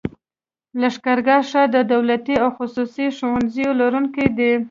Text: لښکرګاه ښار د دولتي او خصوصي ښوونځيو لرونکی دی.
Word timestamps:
لښکرګاه 0.81 1.43
ښار 1.49 1.67
د 1.75 1.77
دولتي 1.93 2.35
او 2.43 2.49
خصوصي 2.57 3.05
ښوونځيو 3.17 3.77
لرونکی 3.81 4.27
دی. 4.37 4.51